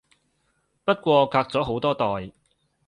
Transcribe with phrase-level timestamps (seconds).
[0.83, 2.31] 不過隔咗好多代